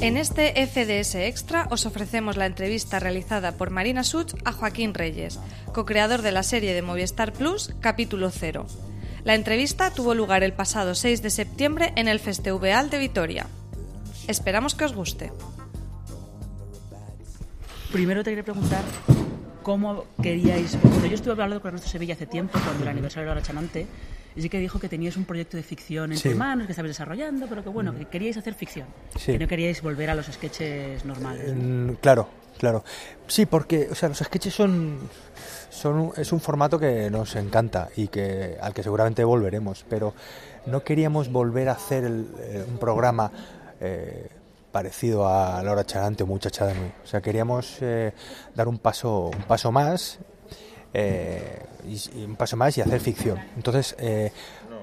[0.00, 5.38] En este FDS Extra os ofrecemos la entrevista realizada por Marina Such a Joaquín Reyes,
[5.74, 8.66] co-creador de la serie de Movistar Plus, capítulo 0.
[9.24, 13.46] La entrevista tuvo lugar el pasado 6 de septiembre en el Festival de Vitoria.
[14.26, 15.32] Esperamos que os guste.
[17.92, 18.82] Primero te quería preguntar
[19.62, 20.80] cómo queríais.
[20.82, 23.86] Bueno, yo estuve hablando con Ernesto Sevilla hace tiempo, cuando el aniversario era Chanante,
[24.36, 26.28] y sí que dijo que teníais un proyecto de ficción en Sí.
[26.30, 28.86] tus manos, que estabais desarrollando, pero que bueno, que queríais hacer ficción.
[29.18, 29.32] Sí.
[29.32, 31.52] Que no queríais volver a los sketches normales.
[31.54, 31.92] ¿no?
[31.92, 32.84] Mm, Claro, claro.
[33.26, 34.98] Sí, porque o sea, los sketches son,
[36.16, 40.14] es un formato que nos encanta y que al que seguramente volveremos, pero
[40.66, 43.30] no queríamos volver a hacer el- eh, un programa
[43.80, 44.28] eh,
[44.72, 46.92] parecido a Laura Charante o Muchacha de Nui.
[47.02, 48.12] O sea, queríamos eh,
[48.54, 50.18] dar un paso, un paso más
[50.92, 53.38] eh, y, un paso más y hacer ficción.
[53.56, 54.32] Entonces, eh,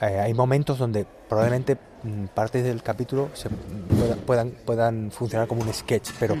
[0.00, 5.62] eh, hay momentos donde probablemente mm, partes del capítulo se, puedan, puedan, puedan funcionar como
[5.62, 6.36] un sketch, pero,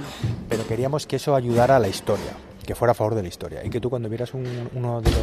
[0.48, 2.32] pero queríamos que eso ayudara a la historia,
[2.70, 3.64] que fuera a favor de la historia.
[3.64, 5.18] Y que tú cuando vieras un- uno de los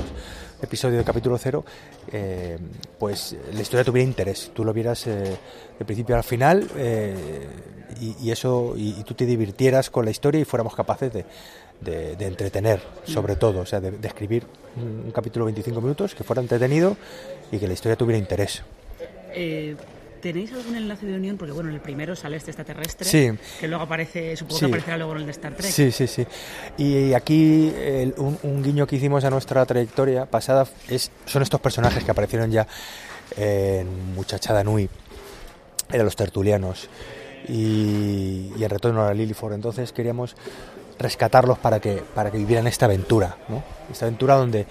[0.61, 1.63] episodios del capítulo cero,
[2.11, 2.57] eh,
[2.99, 4.51] pues la historia tuviera interés.
[4.53, 5.37] Tú lo vieras eh,
[5.79, 7.15] de principio al final eh,
[8.01, 11.23] y, y eso y, y tú te divirtieras con la historia y fuéramos capaces de,
[11.79, 14.43] de- de entretener, sobre todo, o sea, de, de escribir
[14.75, 16.97] un, un capítulo de 25 minutos que fuera entretenido
[17.49, 18.61] y que la historia tuviera interés.
[20.21, 21.37] ¿Tenéis algún enlace de unión?
[21.37, 23.31] Porque bueno, en el primero sale este extraterrestre, Sí.
[23.59, 24.65] que luego aparece, supongo Sí.
[24.65, 25.71] que aparecerá luego en el de Star Trek.
[25.71, 26.25] Sí, sí, sí.
[26.77, 31.61] Y aquí el- un, un guiño que hicimos a nuestra trayectoria pasada es, son estos
[31.61, 32.67] personajes que aparecieron ya
[33.35, 34.89] en Muchachada Nui,
[35.91, 36.89] eran los tertulianos,
[37.47, 39.53] y, y en Retorno a la Liliford.
[39.53, 40.35] Entonces queríamos
[40.99, 43.63] rescatarlos para que, para que vivieran esta aventura, ¿no?
[43.91, 44.65] Esta aventura donde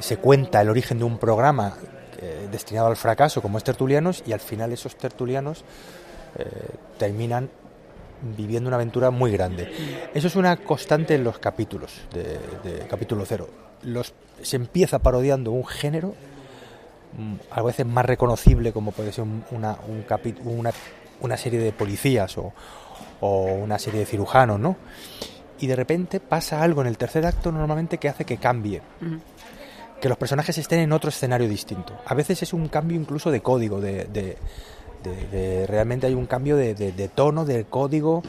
[0.00, 1.76] se cuenta el origen de un programa
[2.20, 5.64] eh, destinado al fracaso como es Tertulianos y al final esos tertulianos
[6.38, 6.44] eh,
[6.98, 7.48] terminan
[8.36, 9.70] viviendo una aventura muy grande.
[10.14, 13.48] Eso es una constante en los capítulos de, de capítulo cero.
[13.82, 16.14] Los, se empieza parodiando un género
[17.16, 19.76] mm, a veces más reconocible como puede ser un- una,
[20.44, 20.72] una,
[21.20, 22.52] una serie de policías o,
[23.20, 24.76] o una serie de cirujanos, ¿no?
[25.58, 28.82] Y de repente pasa algo en el tercer acto normalmente que hace que cambie.
[30.00, 31.94] Que los personajes estén en otro escenario distinto.
[32.06, 34.36] A veces es un cambio incluso de código, de, de-
[35.02, 38.22] de- de- realmente hay un cambio de, de- de tono, del código.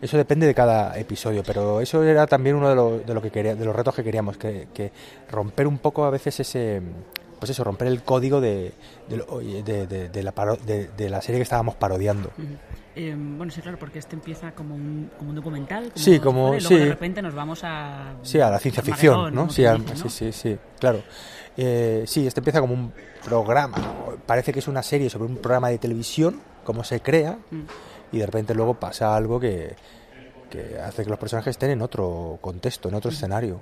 [0.00, 3.54] Eso depende de cada episodio, pero eso era también uno de, de lo que quería,
[3.54, 4.92] de los retos que queríamos, que, que
[5.30, 6.80] romper un poco a veces ese,
[7.40, 8.72] pues eso, romper el código de,
[9.08, 10.56] de, de- de- la, paro-
[11.20, 12.30] serie que estábamos parodiando.
[12.94, 15.90] Eh, bueno, sí, claro, porque este empieza como un, como un documental.
[15.94, 16.84] Sí, como- puede, y luego sí.
[16.84, 18.14] de repente nos vamos a.
[18.22, 19.42] Sí, a la ciencia ficción, ¿no?
[19.42, 19.64] como Sí,
[19.96, 21.02] sí, sí, sí, claro.
[21.56, 22.92] Eh, sí, este empieza como un
[23.24, 23.76] programa.
[24.26, 27.60] Parece que es una serie sobre un programa de televisión, cómo se crea, Mm.
[28.12, 29.74] y de repente luego pasa algo que,
[30.50, 33.60] que hace que los personajes estén en otro contexto, en otro escenario.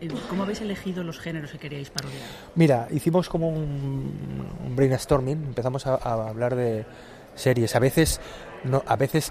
[0.00, 2.22] Eh, ¿Cómo habéis elegido los géneros que queríais parodiar?
[2.54, 6.86] Mira, hicimos como un, un brainstorming, empezamos a, a hablar de
[7.34, 7.74] series.
[7.76, 8.20] A veces,
[8.64, 9.30] no, a veces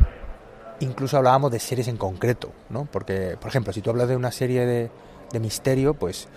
[0.79, 2.87] incluso hablábamos de series en concreto, ¿no?
[2.91, 4.91] Porque, por ejemplo, si tú hablas de una serie de,
[5.31, 6.27] de misterio, pues,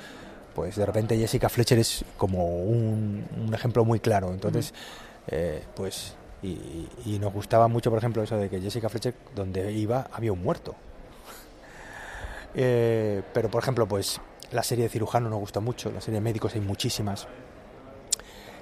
[0.54, 4.32] pues de repente Jessica Fletcher es como un, un ejemplo muy claro.
[4.32, 4.72] Entonces,
[5.28, 9.72] eh, pues Y, y nos gustaba mucho, por ejemplo, eso de que Jessica Fletcher, donde
[9.72, 10.74] iba, había un muerto.
[12.54, 14.20] Eh, pero, por ejemplo, pues
[14.52, 17.26] la serie de cirujano nos gusta mucho, la serie de médicos hay muchísimas.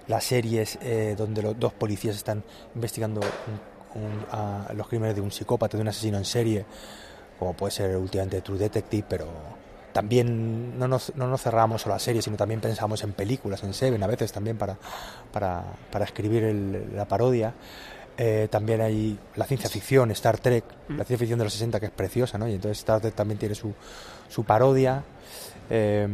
[0.06, 2.42] Las series eh, donde los dos policías están
[2.74, 6.64] investigando un- un- a los crímenes de un psicópata, de un asesino en serie,
[7.38, 9.26] como puede ser últimamente True Detective, pero
[9.92, 14.02] también no nos, no nos cerramos a series, sino también pensamos en películas, en Seven,
[14.02, 14.76] a veces también para,
[15.32, 17.54] para, para escribir el- la parodia.
[18.20, 21.86] Eh, también hay la ciencia ficción, Star Trek, la ciencia ficción de los 60 que
[21.86, 22.48] es preciosa, ¿no?
[22.48, 23.72] Y entonces Star Trek también tiene su,
[24.28, 25.04] su parodia.
[25.70, 26.08] Eh,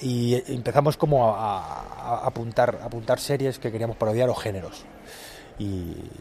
[0.00, 4.84] y empezamos como a, a- a apuntar, a apuntar series que queríamos parodiar o géneros.
[5.58, 5.64] Y,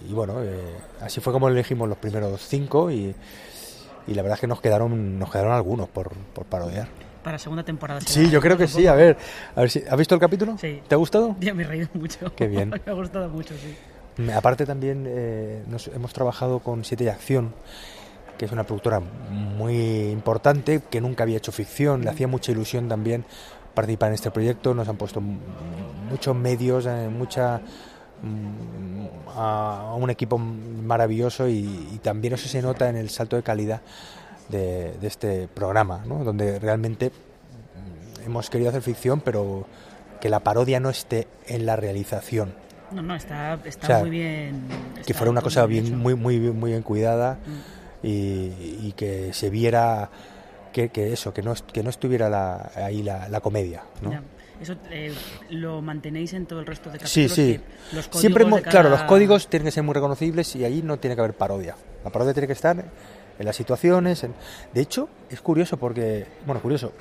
[0.10, 0.60] y bueno, eh,
[1.02, 3.16] así fue como elegimos los primeros cinco y,
[4.08, 6.88] y la verdad es que nos quedaron, nos quedaron algunos por, por parodiar.
[7.24, 8.02] Para segunda temporada.
[8.02, 8.86] Sí, yo creo que sí.
[8.88, 9.18] A ver,
[9.56, 10.58] a ver si, ¿has visto el capítulo?
[10.60, 10.82] Sí.
[10.88, 11.36] ¿Te ha gustado?
[11.40, 12.34] Ya me he reído mucho.
[12.36, 12.70] Qué bien.
[12.86, 13.74] me ha gustado mucho, sí.
[14.36, 17.54] Aparte también eh, nos, hemos trabajado con Siete y Acción,
[18.38, 22.88] que es una productora muy importante, que nunca había hecho ficción, le hacía mucha ilusión
[22.88, 23.26] también
[23.74, 27.60] participar en este proyecto, nos han puesto muchos medios, eh, mucha
[28.22, 33.42] mm, a un equipo maravilloso y, y también eso se nota en el salto de
[33.42, 33.82] calidad
[34.50, 36.24] de, de este programa, ¿no?
[36.24, 39.66] donde realmente mm, hemos querido hacer ficción, pero
[40.22, 42.54] que la parodia no esté en la realización
[42.94, 44.62] No, no, está, está O sea, muy bien.
[45.06, 48.06] que fuera una cosa muy bien muy muy muy bien cuidada Mm.
[48.08, 50.10] y, y que se viera
[50.72, 54.12] que, que eso que no que no estuviera la- ahí la, la comedia ¿no?
[54.12, 54.22] Ya.
[54.62, 55.14] Eso eh,
[55.50, 57.32] lo mantenéis en todo el resto de sí capítulos.
[57.34, 57.60] sí
[57.92, 60.98] que los siempre cada- claro los códigos tienen que ser muy reconocibles y ahí no
[61.00, 64.34] tiene que haber parodia la parodia tiene que estar en las situaciones en-
[64.74, 66.92] de hecho es curioso porque bueno curioso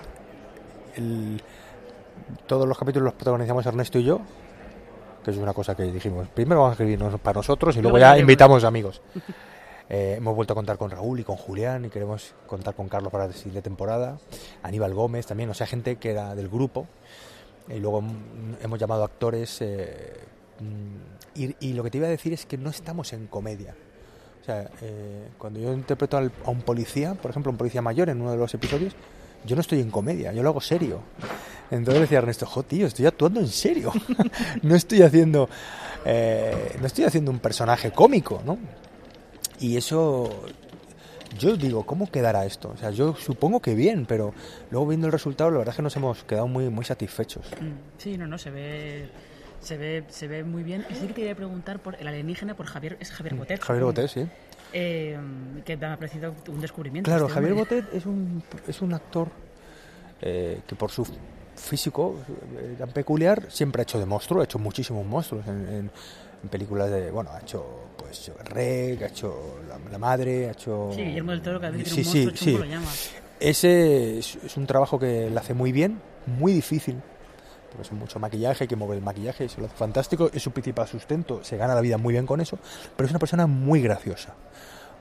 [0.96, 1.40] el-
[2.46, 4.20] todos los capítulos los protagonizamos Ernesto y yo
[5.24, 8.14] que es una cosa que dijimos primero vamos a escribirnos para nosotros y luego Luego
[8.14, 9.00] ya invitamos amigos
[9.90, 13.12] Eh, hemos vuelto a contar con Raúl y con Julián y queremos contar con Carlos
[13.12, 14.16] para la siguiente temporada.
[14.62, 16.86] Aníbal Gómez también, o sea, gente que era del grupo.
[17.68, 18.02] Y luego
[18.62, 19.58] hemos llamado actores.
[19.60, 20.14] eh,
[20.60, 23.74] mm, y, y lo que te iba a decir es que no estamos en comedia.
[24.40, 28.08] O sea, eh, cuando yo interpreto al- a un policía, por ejemplo, un policía mayor
[28.08, 28.94] en uno de los episodios,
[29.44, 31.00] yo no estoy en comedia, yo lo hago serio.
[31.70, 33.92] Entonces decía Ernesto, jo, tío, estoy actuando en serio.
[34.62, 35.48] no estoy haciendo.
[36.04, 38.58] eh, no estoy haciendo un personaje cómico, ¿no?
[39.58, 40.28] Y eso,
[41.38, 42.72] yo digo, ¿cómo quedará esto?
[42.74, 44.34] O sea, yo supongo que bien, pero
[44.70, 47.46] luego viendo el resultado, la verdad es que nos hemos quedado muy, muy satisfechos.
[47.98, 49.08] Sí, no, no, se ve.
[49.60, 50.84] Se ve, se ve muy bien.
[50.90, 53.60] Y sí que te quería preguntar por el alienígena, por Javier, es Javier Botet.
[53.60, 54.26] Mm, Javier Botet, sí.
[54.72, 55.18] Eh,
[55.64, 57.08] que me ha parecido un descubrimiento.
[57.10, 57.54] Claro, este Javier.
[57.54, 59.28] Botet es un, es un actor
[60.20, 61.06] eh, que por su
[61.56, 62.16] físico
[62.56, 65.90] eh, tan peculiar siempre ha hecho de monstruo, ha hecho muchísimos monstruos en, en-
[66.42, 67.64] en películas de, bueno, ha hecho
[67.96, 70.90] pues Rec, ha hecho La, La Madre, ha hecho...
[70.92, 72.58] Sí, Guillermo del Toro, que Sí, tiene un sí, chungo sí.
[72.58, 72.88] lo llama.
[73.38, 77.00] Ese es, es un trabajo que le hace muy bien, muy difícil,
[77.72, 80.86] porque es mucho maquillaje, que mover el maquillaje, eso lo hace fantástico, es su principal
[80.86, 82.58] sustento, se gana la vida muy bien con eso,
[82.96, 84.34] pero es una persona muy graciosa,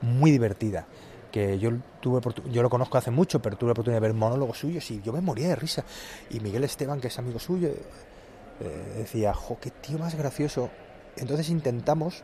[0.02, 0.88] muy divertida,
[1.32, 1.72] que yo
[2.02, 2.22] tuve
[2.52, 5.14] yo lo conozco hace mucho, pero tuve la oportunidad de ver monólogos suyos y yo
[5.14, 5.84] me moría de risa.
[6.30, 10.70] Y Miguel Esteban, que es amigo suyo, eh, decía, jo, qué tío más gracioso.
[11.16, 12.24] Entonces intentamos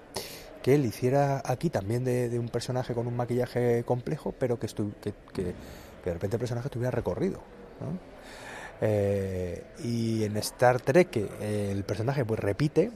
[0.61, 5.43] que él hiciera aquí también de, un personaje con un maquillaje complejo, pero que, que,
[5.43, 7.39] de repente el personaje tuviera recorrido.
[8.81, 12.91] Eh, y en Star Trek eh, el personaje pues repite,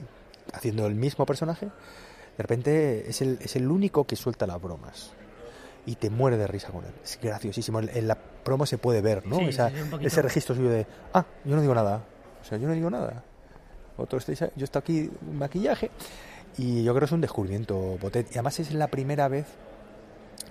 [0.52, 5.10] haciendo el mismo personaje, de repente es el, es el único que suelta las bromas.
[5.84, 6.92] Y te muere de risa con él.
[7.02, 7.80] Es graciosísimo.
[7.80, 9.38] En, la promo se puede ver, ¿no?
[9.38, 12.04] Sí, Esa- sí, ese registro suyo de, ah, yo no digo nada.
[12.40, 13.24] O sea, yo no digo nada.
[13.96, 15.90] Otro estáis, yo estoy aquí maquillaje.
[16.56, 18.28] Y yo creo que es un descubrimiento Botet.
[18.30, 19.46] Y además es la primera vez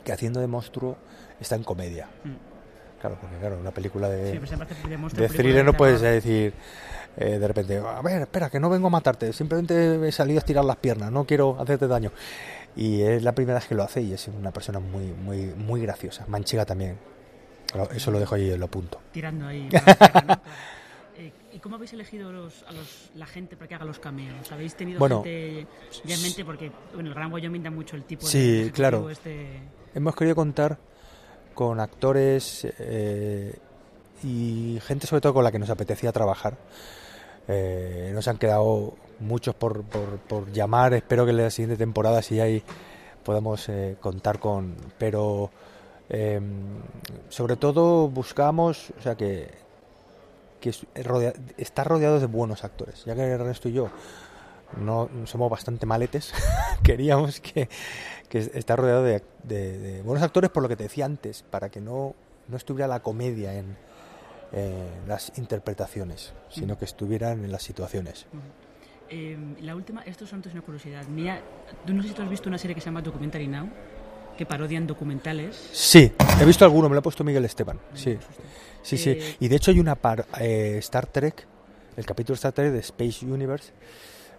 [0.04, 0.98] que haciendo de monstruo
[1.40, 2.10] está en comedia.
[2.26, 2.51] Mm.
[3.02, 4.52] Claro, porque claro, una película de, Sí, pues
[5.16, 6.54] de thriller no de puedes decir
[7.18, 10.40] eh, de repente, a ver, espera, que no vengo a matarte, simplemente he salido a
[10.40, 12.12] estirar las piernas, no quiero hacerte daño.
[12.76, 15.82] Y es la primera vez que lo hace y es una persona muy muy muy
[15.82, 16.26] graciosa.
[16.28, 16.98] Manchega también.
[17.94, 19.02] Eso lo dejo ahí en lo punto.
[19.12, 19.68] Tirando ahí.
[21.18, 24.50] Eh, ¿Y cómo habéis elegido los- a los- la gente para que haga los cameos?
[24.52, 25.68] ¿Habéis tenido Bueno, gente
[26.06, 26.46] ya en mente?
[26.46, 29.10] Porque bueno, el Gran Wyoming da mucho el tipo de Sí, claro.
[29.10, 29.60] Este...
[29.94, 30.78] Hemos querido contar
[31.54, 33.54] con actores eh,
[34.24, 36.56] y gente sobre todo con la que nos apetecía trabajar.
[37.48, 40.94] Eh, nos han quedado muchos por, por, por llamar.
[40.94, 42.64] Espero que en la siguiente temporada, si hay,
[43.24, 44.76] podamos eh, contar con.
[44.98, 45.50] Pero
[46.10, 46.40] eh,
[47.30, 49.50] sobre todo buscamos, o sea, que,
[50.60, 50.72] que
[51.04, 53.04] rodea- estar rodeados de buenos actores.
[53.06, 53.90] Ya que Ernesto y yo
[54.78, 56.34] no somos bastante maletes,
[56.84, 57.68] queríamos que,
[58.30, 61.70] que estar rodeado de, de- de buenos actores por lo que te decía antes, para
[61.70, 62.16] que no,
[62.48, 63.76] no estuviera la comedia en,
[65.08, 68.26] las interpretaciones, sino que estuvieran en las situaciones.
[69.10, 71.42] Eh, la última, esto son es una curiosidad mía.
[71.86, 73.70] Tú no sé si tú has visto una serie que se llama Documentary Now,
[74.38, 75.56] que parodian documentales.
[75.72, 76.12] Sí,
[76.42, 77.80] he visto alguno, me lo ha puesto Miguel Esteban.
[77.94, 78.18] Sí,
[78.84, 79.12] sí, sí.
[79.12, 81.46] Eh, Y de hecho hay una par, eh, Star Trek,
[81.96, 83.72] el capítulo Star Trek de Space Universe,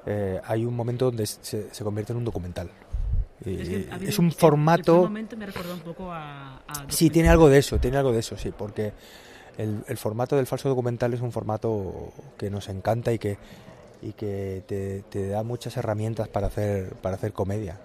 [0.07, 2.71] eh, hay un momento donde se, se convierte en un documental.
[3.45, 5.09] Es, que habido- es un formato...
[5.11, 6.59] me recordó un poco a.
[6.59, 8.93] a Sí, tiene algo de eso, tiene algo de eso, sí, porque
[9.59, 13.39] el, el formato del falso documental es un formato que nos encanta y que,
[14.01, 17.81] y que te, te da muchas herramientas para hacer, para hacer comedia.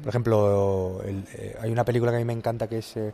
[0.00, 3.12] Por ejemplo, el- eh, hay una película que a mí me encanta que es eh,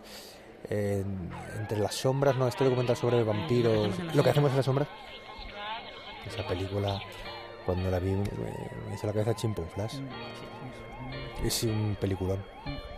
[0.71, 1.29] en-
[1.59, 2.47] Entre las sombras, ¿no?
[2.47, 4.87] Este documental sobre vampiros, lo que hacemos en las sombras.
[6.27, 7.01] Esa película,
[7.67, 9.97] cuando la vi, me, hizo la cabeza chimpón flash.
[9.99, 11.47] Mm.
[11.47, 12.39] Es un peliculón.
[12.67, 12.90] Mm.